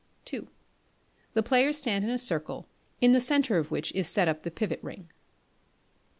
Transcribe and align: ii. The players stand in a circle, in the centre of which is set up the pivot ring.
ii. 0.33 0.47
The 1.35 1.43
players 1.43 1.77
stand 1.77 2.03
in 2.03 2.09
a 2.09 2.17
circle, 2.17 2.65
in 3.01 3.13
the 3.13 3.21
centre 3.21 3.59
of 3.59 3.69
which 3.69 3.91
is 3.93 4.09
set 4.09 4.27
up 4.27 4.41
the 4.41 4.49
pivot 4.49 4.79
ring. 4.81 5.09